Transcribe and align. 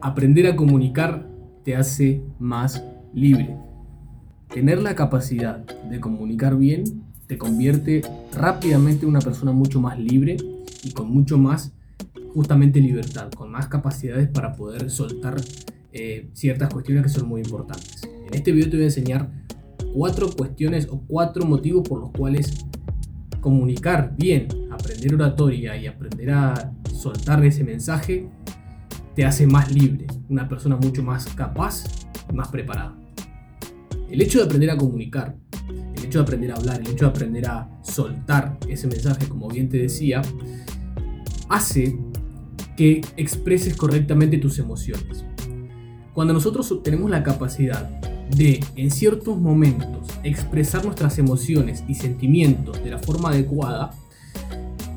Aprender 0.00 0.46
a 0.46 0.54
comunicar 0.54 1.28
te 1.64 1.74
hace 1.74 2.22
más 2.38 2.84
libre. 3.12 3.56
Tener 4.48 4.80
la 4.80 4.94
capacidad 4.94 5.58
de 5.58 5.98
comunicar 5.98 6.56
bien 6.56 6.84
te 7.26 7.36
convierte 7.36 8.02
rápidamente 8.32 9.04
en 9.04 9.10
una 9.10 9.20
persona 9.20 9.50
mucho 9.50 9.80
más 9.80 9.98
libre 9.98 10.36
y 10.84 10.92
con 10.92 11.10
mucho 11.10 11.36
más 11.36 11.72
justamente 12.32 12.80
libertad, 12.80 13.28
con 13.32 13.50
más 13.50 13.66
capacidades 13.66 14.28
para 14.28 14.54
poder 14.54 14.88
soltar 14.88 15.34
eh, 15.92 16.30
ciertas 16.32 16.72
cuestiones 16.72 17.02
que 17.02 17.08
son 17.08 17.28
muy 17.28 17.40
importantes. 17.40 18.02
En 18.04 18.32
este 18.32 18.52
video 18.52 18.70
te 18.70 18.76
voy 18.76 18.84
a 18.84 18.88
enseñar 18.88 19.30
cuatro 19.94 20.30
cuestiones 20.30 20.86
o 20.90 21.00
cuatro 21.08 21.44
motivos 21.44 21.86
por 21.86 21.98
los 21.98 22.10
cuales 22.12 22.64
comunicar 23.40 24.14
bien, 24.16 24.46
aprender 24.70 25.14
oratoria 25.14 25.76
y 25.76 25.88
aprender 25.88 26.30
a 26.30 26.72
soltar 26.94 27.44
ese 27.44 27.64
mensaje 27.64 28.28
te 29.18 29.24
hace 29.24 29.48
más 29.48 29.72
libre, 29.72 30.06
una 30.28 30.48
persona 30.48 30.76
mucho 30.76 31.02
más 31.02 31.26
capaz 31.34 31.82
más 32.32 32.46
preparada. 32.50 32.96
El 34.08 34.22
hecho 34.22 34.38
de 34.38 34.44
aprender 34.44 34.70
a 34.70 34.76
comunicar, 34.76 35.34
el 35.96 36.04
hecho 36.04 36.20
de 36.20 36.22
aprender 36.22 36.52
a 36.52 36.54
hablar, 36.54 36.80
el 36.80 36.86
hecho 36.86 37.06
de 37.06 37.10
aprender 37.10 37.46
a 37.46 37.68
soltar 37.82 38.56
ese 38.68 38.86
mensaje, 38.86 39.26
como 39.28 39.48
bien 39.48 39.68
te 39.68 39.76
decía, 39.78 40.22
hace 41.48 41.98
que 42.76 43.00
expreses 43.16 43.74
correctamente 43.76 44.38
tus 44.38 44.60
emociones. 44.60 45.24
Cuando 46.14 46.32
nosotros 46.32 46.72
tenemos 46.84 47.10
la 47.10 47.24
capacidad 47.24 47.90
de, 48.30 48.62
en 48.76 48.92
ciertos 48.92 49.36
momentos, 49.36 50.06
expresar 50.22 50.84
nuestras 50.84 51.18
emociones 51.18 51.82
y 51.88 51.96
sentimientos 51.96 52.84
de 52.84 52.90
la 52.90 52.98
forma 52.98 53.30
adecuada, 53.30 53.90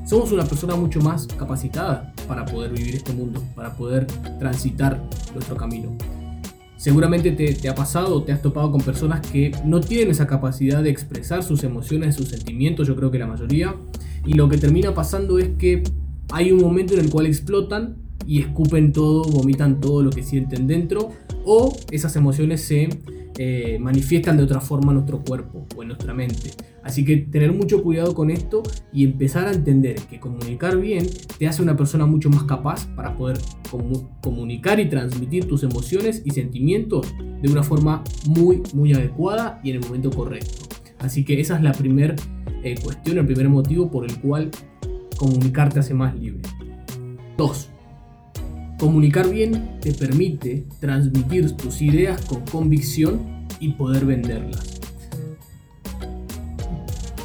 somos 0.05 0.31
una 0.31 0.43
persona 0.43 0.75
mucho 0.75 1.01
más 1.01 1.25
capacitada 1.25 2.10
para 2.31 2.45
poder 2.45 2.71
vivir 2.71 2.95
este 2.95 3.11
mundo, 3.11 3.43
para 3.55 3.75
poder 3.75 4.07
transitar 4.39 5.03
nuestro 5.33 5.57
camino. 5.57 5.97
Seguramente 6.77 7.33
te, 7.33 7.67
ha 7.67 7.75
pasado 7.75 8.23
te 8.23 8.31
has 8.31 8.41
topado 8.41 8.71
con 8.71 8.79
personas 8.79 9.19
que 9.19 9.51
no 9.65 9.81
tienen 9.81 10.11
esa 10.11 10.27
capacidad 10.27 10.81
de 10.81 10.89
expresar 10.89 11.43
sus 11.43 11.65
emociones, 11.65 12.15
sus 12.15 12.29
sentimientos, 12.29 12.87
yo 12.87 12.95
creo 12.95 13.11
que 13.11 13.19
la 13.19 13.27
mayoría, 13.27 13.75
y 14.25 14.35
lo 14.35 14.47
que 14.47 14.57
termina 14.57 14.93
pasando 14.93 15.39
es 15.39 15.49
que 15.57 15.83
hay 16.31 16.53
un 16.53 16.61
momento 16.61 16.93
en 16.93 17.01
el 17.01 17.09
cual 17.09 17.25
explotan 17.25 17.97
y 18.25 18.39
escupen 18.39 18.93
todo, 18.93 19.23
vomitan 19.23 19.81
todo 19.81 20.01
lo 20.01 20.09
que 20.09 20.23
sienten 20.23 20.67
dentro, 20.67 21.09
o 21.43 21.77
esas 21.91 22.15
emociones 22.15 22.61
se 22.61 22.87
eh, 23.43 23.79
manifiestan 23.79 24.37
de 24.37 24.43
otra 24.43 24.61
forma 24.61 24.93
nuestro 24.93 25.23
cuerpo 25.23 25.65
o 25.75 25.81
en 25.81 25.87
nuestra 25.87 26.13
mente. 26.13 26.51
Así 26.83 27.03
que 27.03 27.17
tener 27.17 27.51
mucho 27.51 27.81
cuidado 27.81 28.13
con 28.13 28.29
esto 28.29 28.61
y 28.93 29.03
empezar 29.03 29.47
a 29.47 29.51
entender 29.51 29.95
que 29.95 30.19
comunicar 30.19 30.77
bien 30.77 31.07
te 31.39 31.47
hace 31.47 31.63
una 31.63 31.75
persona 31.75 32.05
mucho 32.05 32.29
más 32.29 32.43
capaz 32.43 32.85
para 32.95 33.15
poder 33.15 33.39
comunicar 34.21 34.79
y 34.79 34.87
transmitir 34.89 35.47
tus 35.47 35.63
emociones 35.63 36.21
y 36.23 36.29
sentimientos 36.29 37.15
de 37.41 37.51
una 37.51 37.63
forma 37.63 38.03
muy, 38.27 38.61
muy 38.75 38.93
adecuada 38.93 39.59
y 39.63 39.71
en 39.71 39.77
el 39.77 39.81
momento 39.81 40.11
correcto. 40.11 40.67
Así 40.99 41.25
que 41.25 41.41
esa 41.41 41.55
es 41.55 41.63
la 41.63 41.71
primera 41.71 42.13
eh, 42.63 42.75
cuestión, 42.83 43.17
el 43.17 43.25
primer 43.25 43.49
motivo 43.49 43.89
por 43.89 44.05
el 44.05 44.19
cual 44.19 44.51
comunicar 45.17 45.73
te 45.73 45.79
hace 45.79 45.95
más 45.95 46.15
libre. 46.15 46.43
2. 47.37 47.70
Comunicar 48.81 49.29
bien 49.29 49.77
te 49.79 49.93
permite 49.93 50.65
transmitir 50.79 51.51
tus 51.51 51.83
ideas 51.83 52.19
con 52.25 52.41
convicción 52.41 53.45
y 53.59 53.73
poder 53.73 54.05
venderlas. 54.05 54.81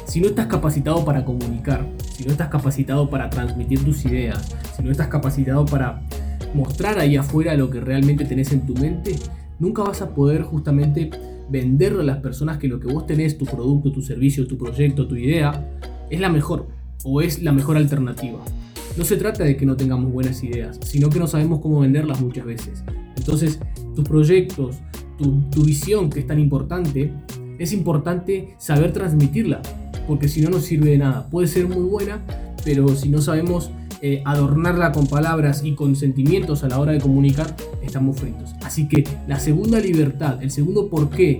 Si 0.05 0.21
no 0.21 0.27
estás 0.27 0.45
capacitado 0.45 1.03
para 1.03 1.25
comunicar, 1.25 1.83
si 2.13 2.25
no 2.25 2.31
estás 2.31 2.49
capacitado 2.49 3.09
para 3.09 3.31
transmitir 3.31 3.83
tus 3.83 4.05
ideas, 4.05 4.55
si 4.75 4.83
no 4.83 4.91
estás 4.91 5.07
capacitado 5.07 5.65
para 5.65 6.03
mostrar 6.53 6.99
ahí 6.99 7.15
afuera 7.15 7.55
lo 7.55 7.71
que 7.71 7.79
realmente 7.79 8.25
tenés 8.25 8.51
en 8.51 8.67
tu 8.67 8.75
mente, 8.75 9.15
nunca 9.57 9.81
vas 9.81 10.03
a 10.03 10.13
poder 10.13 10.43
justamente 10.43 11.09
venderle 11.49 12.01
a 12.01 12.05
las 12.05 12.17
personas 12.17 12.59
que 12.59 12.67
lo 12.67 12.79
que 12.79 12.93
vos 12.93 13.07
tenés, 13.07 13.35
tu 13.35 13.45
producto, 13.45 13.91
tu 13.91 14.03
servicio, 14.03 14.45
tu 14.45 14.59
proyecto, 14.59 15.07
tu 15.07 15.15
idea, 15.15 15.67
es 16.11 16.19
la 16.19 16.29
mejor 16.29 16.67
o 17.03 17.19
es 17.19 17.41
la 17.41 17.51
mejor 17.51 17.77
alternativa. 17.77 18.37
No 18.97 19.05
se 19.05 19.15
trata 19.15 19.43
de 19.43 19.55
que 19.55 19.65
no 19.65 19.77
tengamos 19.77 20.11
buenas 20.11 20.43
ideas, 20.43 20.79
sino 20.83 21.09
que 21.09 21.19
no 21.19 21.27
sabemos 21.27 21.59
cómo 21.59 21.81
venderlas 21.81 22.19
muchas 22.19 22.45
veces. 22.45 22.83
Entonces, 23.15 23.59
tus 23.95 24.03
proyectos, 24.03 24.77
tu, 25.19 25.63
visión 25.63 26.09
que 26.09 26.21
es 26.21 26.27
tan 26.27 26.39
importante, 26.39 27.13
es 27.59 27.73
importante 27.73 28.55
saber 28.57 28.93
transmitirla, 28.93 29.61
porque 30.07 30.27
si 30.27 30.41
no 30.41 30.49
nos 30.49 30.63
sirve 30.63 30.91
de 30.91 30.97
nada. 30.97 31.29
Puede 31.29 31.47
ser 31.47 31.67
muy 31.67 31.83
buena, 31.83 32.23
pero 32.65 32.87
si 32.95 33.09
no 33.09 33.21
sabemos 33.21 33.69
eh, 34.01 34.23
adornarla 34.25 34.91
con 34.91 35.05
palabras 35.05 35.63
y 35.63 35.75
con 35.75 35.95
sentimientos 35.95 36.63
a 36.63 36.67
la 36.67 36.79
hora 36.79 36.93
de 36.93 36.99
comunicar, 36.99 37.55
estamos 37.83 38.19
fritos. 38.19 38.55
Así 38.63 38.87
que 38.87 39.03
la 39.27 39.39
segunda 39.39 39.79
libertad, 39.79 40.41
el 40.41 40.49
segundo 40.49 40.89
porqué 40.89 41.37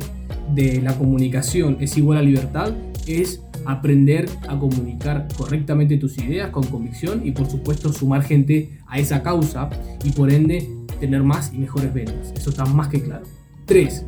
de 0.53 0.79
la 0.81 0.95
comunicación 0.95 1.77
es 1.79 1.97
igual 1.97 2.19
a 2.19 2.21
libertad, 2.21 2.73
es 3.07 3.41
aprender 3.67 4.29
a 4.47 4.57
comunicar 4.57 5.27
correctamente 5.37 5.97
tus 5.97 6.17
ideas 6.17 6.51
con 6.51 6.63
convicción 6.63 7.21
y 7.25 7.31
por 7.31 7.49
supuesto 7.49 7.91
sumar 7.91 8.23
gente 8.23 8.79
a 8.87 8.97
esa 8.97 9.21
causa 9.21 9.69
y 10.03 10.11
por 10.11 10.31
ende 10.31 10.69
tener 10.99 11.21
más 11.21 11.53
y 11.53 11.57
mejores 11.57 11.93
ventas. 11.93 12.33
Eso 12.35 12.49
está 12.49 12.65
más 12.65 12.87
que 12.87 13.01
claro. 13.01 13.25
3. 13.65 14.05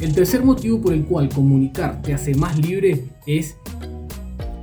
El 0.00 0.14
tercer 0.14 0.44
motivo 0.44 0.80
por 0.80 0.92
el 0.92 1.04
cual 1.04 1.28
comunicar 1.28 2.02
te 2.02 2.14
hace 2.14 2.34
más 2.34 2.58
libre 2.58 3.04
es 3.26 3.56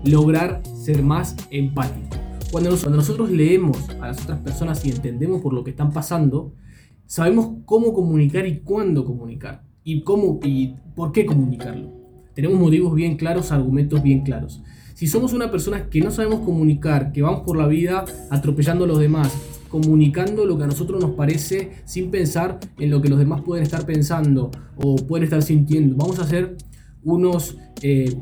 lograr 0.06 0.62
ser 0.76 1.04
más 1.04 1.36
empático. 1.50 2.18
Cuando, 2.52 2.72
nosotros 2.72 3.32
leemos 3.32 3.90
a 4.02 4.08
las 4.08 4.24
otras 4.24 4.40
personas 4.40 4.86
y 4.86 4.92
entendemos 4.92 5.42
por 5.42 5.54
lo 5.54 5.64
que 5.64 5.72
están 5.72 5.92
pasando, 5.92 6.54
sabemos 7.06 7.50
cómo 7.66 7.94
comunicar 7.94 8.46
y 8.48 8.60
cuándo 8.60 9.06
comunicar 9.06 9.64
y 9.84 10.04
cómo 10.04 10.40
y 10.44 10.76
por 10.96 11.12
qué 11.12 11.26
comunicarlo. 11.26 12.01
Tenemos 12.34 12.60
motivos 12.60 12.96
bien 12.96 13.18
claros, 13.18 13.52
argumentos 13.52 14.02
bien 14.02 14.22
claros. 14.22 14.62
Si 14.94 15.08
somos 15.08 15.34
una 15.34 15.50
persona 15.50 15.90
que 15.90 16.00
no 16.02 16.12
sabemos 16.12 16.42
comunicar, 16.42 17.12
que 17.12 17.22
vamos 17.22 17.42
por 17.42 17.58
la 17.58 17.68
vida 17.68 18.06
atropellando 18.30 18.86
a 18.86 18.88
los 18.88 19.00
demás, 19.00 19.34
comunicando 19.68 20.46
lo 20.46 20.58
que 20.58 20.66
a 20.66 20.68
nosotros 20.68 21.02
nos 21.02 21.12
parece 21.12 21.72
sin 21.86 22.12
pensar 22.12 22.60
en 22.78 22.92
lo 22.92 23.02
que 23.02 23.10
los 23.10 23.18
demás 23.18 23.42
pueden 23.42 23.64
estar 23.64 23.86
pensando 23.86 24.52
o 24.76 24.96
pueden 24.98 25.24
estar 25.24 25.42
sintiendo, 25.42 25.96
vamos 25.96 26.20
a 26.20 26.28
ser 26.28 26.58
unos 27.04 27.58
eh, 27.82 28.14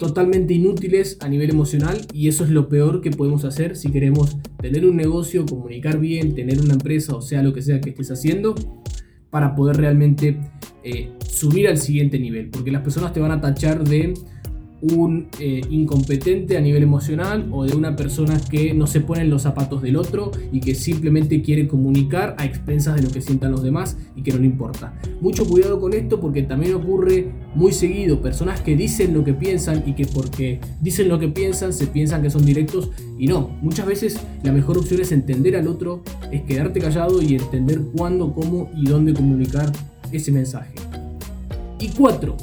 totalmente 0.00 0.54
inútiles 0.54 1.18
a 1.20 1.28
nivel 1.28 1.50
emocional 1.50 2.00
y 2.12 2.28
eso 2.28 2.42
es 2.42 2.50
lo 2.50 2.68
peor 2.68 3.02
que 3.02 3.10
podemos 3.10 3.44
hacer 3.44 3.76
si 3.76 3.92
queremos 3.92 4.38
tener 4.60 4.86
un 4.86 4.96
negocio, 4.96 5.44
comunicar 5.44 6.00
bien, 6.00 6.34
tener 6.34 6.60
una 6.60 6.72
empresa 6.72 7.14
o 7.14 7.20
sea 7.20 7.42
lo 7.42 7.52
que 7.52 7.62
sea 7.62 7.80
que 7.80 7.90
estés 7.90 8.10
haciendo 8.10 8.54
para 9.28 9.54
poder 9.54 9.76
realmente 9.76 10.40
eh, 10.84 11.12
subir 11.28 11.68
al 11.68 11.78
siguiente 11.78 12.18
nivel, 12.18 12.48
porque 12.50 12.70
las 12.70 12.82
personas 12.82 13.12
te 13.12 13.20
van 13.20 13.32
a 13.32 13.40
tachar 13.40 13.84
de 13.84 14.14
un 14.82 15.28
eh, 15.38 15.60
incompetente 15.68 16.56
a 16.56 16.60
nivel 16.60 16.82
emocional 16.82 17.48
o 17.50 17.64
de 17.64 17.76
una 17.76 17.96
persona 17.96 18.40
que 18.50 18.72
no 18.72 18.86
se 18.86 19.00
pone 19.00 19.22
en 19.22 19.30
los 19.30 19.42
zapatos 19.42 19.82
del 19.82 19.96
otro 19.96 20.30
y 20.52 20.60
que 20.60 20.74
simplemente 20.74 21.42
quiere 21.42 21.68
comunicar 21.68 22.34
a 22.38 22.44
expensas 22.46 22.96
de 22.96 23.02
lo 23.02 23.10
que 23.10 23.20
sientan 23.20 23.52
los 23.52 23.62
demás 23.62 23.96
y 24.16 24.22
que 24.22 24.32
no 24.32 24.38
le 24.38 24.46
importa. 24.46 24.94
Mucho 25.20 25.46
cuidado 25.46 25.80
con 25.80 25.92
esto 25.92 26.20
porque 26.20 26.42
también 26.42 26.74
ocurre 26.74 27.30
muy 27.54 27.72
seguido 27.72 28.22
personas 28.22 28.60
que 28.60 28.76
dicen 28.76 29.12
lo 29.12 29.24
que 29.24 29.34
piensan 29.34 29.82
y 29.86 29.94
que 29.94 30.06
porque 30.06 30.60
dicen 30.80 31.08
lo 31.08 31.18
que 31.18 31.28
piensan 31.28 31.72
se 31.72 31.86
piensan 31.86 32.22
que 32.22 32.30
son 32.30 32.44
directos 32.44 32.90
y 33.18 33.26
no. 33.26 33.58
Muchas 33.60 33.86
veces 33.86 34.18
la 34.42 34.52
mejor 34.52 34.78
opción 34.78 35.00
es 35.00 35.12
entender 35.12 35.56
al 35.56 35.68
otro, 35.68 36.02
es 36.32 36.42
quedarte 36.42 36.80
callado 36.80 37.20
y 37.20 37.34
entender 37.34 37.82
cuándo, 37.94 38.32
cómo 38.32 38.70
y 38.74 38.86
dónde 38.86 39.12
comunicar 39.12 39.70
ese 40.12 40.32
mensaje. 40.32 40.74
Y 41.78 41.88
cuatro, 41.88 42.36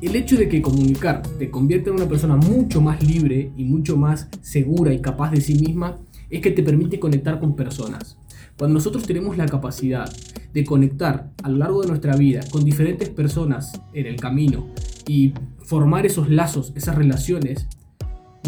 el 0.00 0.16
hecho 0.16 0.36
de 0.36 0.48
que 0.48 0.62
comunicar 0.62 1.22
te 1.38 1.50
convierta 1.50 1.90
en 1.90 1.96
una 1.96 2.08
persona 2.08 2.36
mucho 2.36 2.80
más 2.80 3.02
libre 3.02 3.52
y 3.56 3.64
mucho 3.64 3.96
más 3.96 4.28
segura 4.40 4.94
y 4.94 5.00
capaz 5.00 5.30
de 5.30 5.40
sí 5.40 5.54
misma 5.54 5.98
es 6.30 6.40
que 6.40 6.52
te 6.52 6.62
permite 6.62 6.98
conectar 6.98 7.38
con 7.38 7.54
personas. 7.54 8.16
Cuando 8.56 8.74
nosotros 8.74 9.04
tenemos 9.04 9.36
la 9.36 9.46
capacidad 9.46 10.10
de 10.52 10.64
conectar 10.64 11.30
a 11.42 11.48
lo 11.48 11.58
largo 11.58 11.82
de 11.82 11.88
nuestra 11.88 12.16
vida 12.16 12.40
con 12.50 12.64
diferentes 12.64 13.08
personas 13.08 13.72
en 13.92 14.06
el 14.06 14.16
camino 14.16 14.68
y 15.06 15.32
formar 15.64 16.06
esos 16.06 16.30
lazos, 16.30 16.72
esas 16.74 16.96
relaciones, 16.96 17.66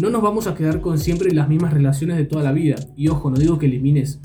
no 0.01 0.09
nos 0.09 0.21
vamos 0.21 0.47
a 0.47 0.55
quedar 0.55 0.81
con 0.81 0.97
siempre 0.97 1.33
las 1.33 1.49
mismas 1.49 1.73
relaciones 1.73 2.17
de 2.17 2.25
toda 2.25 2.43
la 2.43 2.51
vida. 2.51 2.75
Y 2.95 3.09
ojo, 3.09 3.29
no 3.29 3.37
digo 3.37 3.59
que 3.59 3.67
elimines 3.67 4.19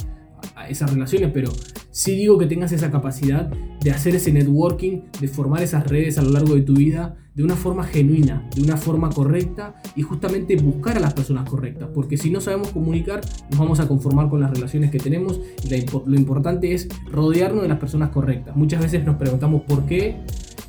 a 0.54 0.68
esas 0.68 0.92
relaciones, 0.92 1.30
pero 1.32 1.50
sí 1.90 2.14
digo 2.14 2.38
que 2.38 2.46
tengas 2.46 2.72
esa 2.72 2.90
capacidad 2.90 3.50
de 3.80 3.90
hacer 3.90 4.14
ese 4.14 4.32
networking, 4.32 5.02
de 5.20 5.28
formar 5.28 5.62
esas 5.62 5.86
redes 5.86 6.18
a 6.18 6.22
lo 6.22 6.30
largo 6.30 6.54
de 6.54 6.62
tu 6.62 6.74
vida 6.74 7.16
de 7.34 7.44
una 7.44 7.54
forma 7.54 7.84
genuina, 7.84 8.48
de 8.56 8.62
una 8.62 8.76
forma 8.76 9.10
correcta 9.10 9.76
y 9.94 10.02
justamente 10.02 10.56
buscar 10.56 10.96
a 10.96 11.00
las 11.00 11.14
personas 11.14 11.48
correctas, 11.48 11.88
porque 11.94 12.16
si 12.16 12.30
no 12.30 12.40
sabemos 12.40 12.70
comunicar 12.70 13.20
nos 13.50 13.60
vamos 13.60 13.78
a 13.78 13.86
conformar 13.86 14.28
con 14.28 14.40
las 14.40 14.50
relaciones 14.50 14.90
que 14.90 14.98
tenemos 14.98 15.40
y 15.62 15.68
lo 15.68 16.16
importante 16.16 16.74
es 16.74 16.88
rodearnos 17.10 17.62
de 17.62 17.68
las 17.68 17.78
personas 17.78 18.10
correctas. 18.10 18.56
Muchas 18.56 18.82
veces 18.82 19.04
nos 19.04 19.16
preguntamos 19.16 19.62
por 19.62 19.86
qué 19.86 20.16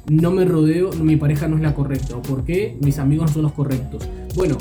no 0.10 0.30
me 0.30 0.45
rodeo, 0.45 0.92
mi 0.94 1.15
pareja 1.15 1.48
no 1.48 1.56
es 1.56 1.63
la 1.63 1.74
correcta 1.74 2.15
o 2.15 2.22
por 2.22 2.44
qué 2.44 2.77
mis 2.81 3.00
amigos 3.00 3.30
no 3.30 3.33
son 3.33 3.44
los 3.44 3.54
correctos. 3.54 4.07
Bueno, 4.36 4.57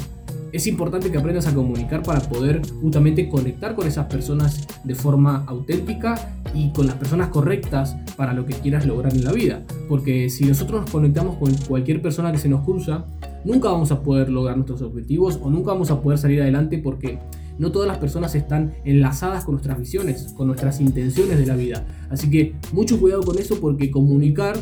es 0.53 0.67
importante 0.67 1.11
que 1.11 1.19
aprendas 1.19 1.47
a 1.47 1.55
comunicar 1.55 2.03
para 2.03 2.21
poder 2.21 2.63
justamente 2.81 3.29
conectar 3.29 3.75
con 3.75 3.87
esas 3.87 4.07
personas 4.07 4.67
de 4.85 4.95
forma 4.95 5.45
auténtica 5.47 6.33
y 6.55 6.71
con 6.73 6.87
las 6.87 6.97
personas 6.97 7.29
correctas 7.29 7.97
para 8.17 8.33
lo 8.33 8.47
que 8.47 8.55
quieras 8.55 8.87
lograr 8.87 9.13
en 9.13 9.25
la 9.25 9.33
vida. 9.33 9.63
Porque 9.89 10.31
si 10.31 10.45
nosotros 10.45 10.83
nos 10.83 10.91
conectamos 10.91 11.37
con 11.37 11.55
cualquier 11.69 12.01
persona 12.01 12.33
que 12.33 12.39
se 12.39 12.49
nos 12.49 12.65
cruza, 12.65 13.05
nunca 13.45 13.71
vamos 13.71 13.93
a 13.93 14.03
poder 14.03 14.31
lograr 14.31 14.57
nuestros 14.57 14.83
objetivos 14.83 15.39
o 15.43 15.51
nunca 15.51 15.73
vamos 15.73 15.91
a 15.91 16.01
poder 16.01 16.19
salir 16.19 16.41
adelante 16.41 16.79
porque 16.79 17.19
no 17.59 17.73
todas 17.73 17.89
las 17.89 17.99
personas 17.99 18.35
están 18.35 18.75
enlazadas 18.85 19.45
con 19.45 19.55
nuestras 19.55 19.79
visiones, 19.79 20.33
con 20.37 20.47
nuestras 20.47 20.81
intenciones 20.81 21.39
de 21.39 21.47
la 21.47 21.57
vida. 21.57 21.87
Así 22.09 22.31
que 22.31 22.55
mucho 22.73 22.99
cuidado 23.01 23.23
con 23.23 23.39
eso 23.39 23.61
porque 23.61 23.91
comunicar 23.91 24.57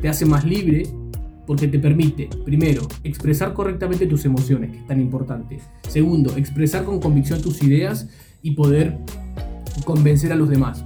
te 0.00 0.08
hace 0.08 0.26
más 0.26 0.44
libre, 0.44 0.86
porque 1.46 1.68
te 1.68 1.78
permite, 1.78 2.28
primero, 2.44 2.82
expresar 3.04 3.54
correctamente 3.54 4.06
tus 4.06 4.24
emociones, 4.24 4.70
que 4.72 4.78
es 4.78 4.86
tan 4.86 5.00
importante. 5.00 5.58
Segundo, 5.88 6.36
expresar 6.36 6.84
con 6.84 7.00
convicción 7.00 7.40
tus 7.40 7.62
ideas 7.62 8.08
y 8.42 8.52
poder 8.52 8.98
convencer 9.84 10.32
a 10.32 10.36
los 10.36 10.48
demás. 10.48 10.84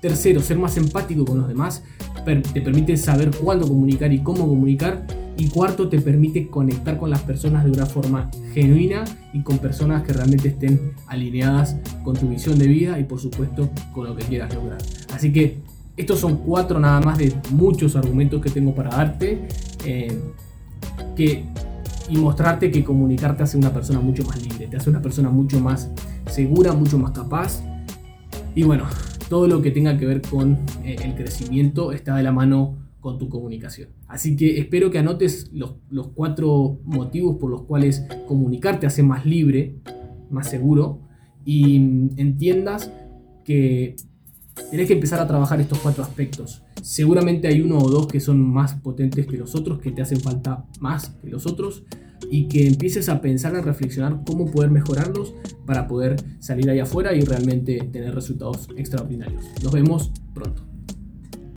Tercero, 0.00 0.40
ser 0.40 0.58
más 0.58 0.76
empático 0.76 1.24
con 1.24 1.38
los 1.38 1.48
demás 1.48 1.82
te 2.24 2.60
permite 2.60 2.96
saber 2.96 3.30
cuándo 3.30 3.66
comunicar 3.66 4.12
y 4.12 4.20
cómo 4.20 4.46
comunicar. 4.46 5.06
Y 5.36 5.48
cuarto, 5.48 5.88
te 5.88 5.98
permite 5.98 6.48
conectar 6.48 6.98
con 6.98 7.10
las 7.10 7.22
personas 7.22 7.64
de 7.64 7.70
una 7.70 7.86
forma 7.86 8.30
genuina 8.52 9.04
y 9.32 9.42
con 9.42 9.58
personas 9.58 10.02
que 10.02 10.12
realmente 10.12 10.48
estén 10.48 10.92
alineadas 11.06 11.76
con 12.04 12.14
tu 12.16 12.28
visión 12.28 12.58
de 12.58 12.68
vida 12.68 12.98
y 12.98 13.04
por 13.04 13.18
supuesto 13.18 13.70
con 13.92 14.06
lo 14.06 14.14
que 14.14 14.24
quieras 14.24 14.54
lograr. 14.54 14.78
Así 15.12 15.32
que 15.32 15.58
estos 15.96 16.20
son 16.20 16.38
cuatro 16.38 16.80
nada 16.80 17.00
más 17.00 17.18
de 17.18 17.32
muchos 17.50 17.96
argumentos 17.96 18.40
que 18.40 18.50
tengo 18.50 18.74
para 18.74 18.90
darte 18.90 19.46
eh, 19.84 20.18
que, 21.14 21.44
y 22.08 22.16
mostrarte 22.16 22.70
que 22.70 22.82
comunicarte 22.82 23.38
te 23.38 23.42
hace 23.42 23.58
una 23.58 23.72
persona 23.72 24.00
mucho 24.00 24.24
más 24.24 24.42
libre, 24.42 24.66
te 24.66 24.76
hace 24.76 24.90
una 24.90 25.02
persona 25.02 25.30
mucho 25.30 25.60
más 25.60 25.90
segura, 26.26 26.72
mucho 26.72 26.98
más 26.98 27.12
capaz. 27.12 27.62
Y 28.54 28.62
bueno, 28.64 28.84
todo 29.28 29.46
lo 29.46 29.62
que 29.62 29.70
tenga 29.70 29.96
que 29.98 30.06
ver 30.06 30.22
con 30.22 30.58
eh, 30.84 30.96
el 31.02 31.14
crecimiento 31.14 31.92
está 31.92 32.16
de 32.16 32.22
la 32.22 32.32
mano 32.32 32.76
con 33.00 33.18
tu 33.18 33.28
comunicación. 33.28 33.88
Así 34.06 34.36
que 34.36 34.58
espero 34.58 34.90
que 34.90 34.98
anotes 34.98 35.50
los, 35.52 35.76
los, 35.90 36.08
cuatro 36.08 36.78
motivos 36.84 37.36
por 37.38 37.50
los 37.50 37.62
cuales 37.62 38.06
comunicarte 38.28 38.82
te 38.82 38.86
hace 38.86 39.02
más 39.02 39.26
libre, 39.26 39.76
más 40.30 40.48
seguro, 40.48 41.00
y 41.44 41.76
entiendas 42.16 42.92
que 43.44 43.96
Tienes 44.72 44.88
que 44.88 44.94
empezar 44.94 45.20
a 45.20 45.26
trabajar 45.26 45.60
estos 45.60 45.80
cuatro 45.80 46.02
aspectos. 46.02 46.62
Seguramente 46.80 47.46
hay 47.46 47.60
uno 47.60 47.76
o 47.76 47.90
dos 47.90 48.06
que 48.06 48.20
son 48.20 48.40
más 48.40 48.72
potentes 48.72 49.26
que 49.26 49.36
los 49.36 49.54
otros, 49.54 49.78
que 49.80 49.92
te 49.92 50.00
hacen 50.00 50.18
falta 50.18 50.64
más 50.80 51.10
que 51.20 51.28
los 51.28 51.44
otros, 51.44 51.82
y 52.30 52.48
que 52.48 52.66
empieces 52.68 53.10
a 53.10 53.20
pensar, 53.20 53.54
a 53.54 53.60
reflexionar 53.60 54.22
cómo 54.26 54.50
poder 54.50 54.70
mejorarlos 54.70 55.34
para 55.66 55.86
poder 55.86 56.16
salir 56.38 56.70
ahí 56.70 56.78
afuera 56.78 57.12
y 57.12 57.20
realmente 57.20 57.86
tener 57.92 58.14
resultados 58.14 58.66
extraordinarios. 58.74 59.44
Nos 59.62 59.72
vemos 59.74 60.10
pronto. 60.32 60.71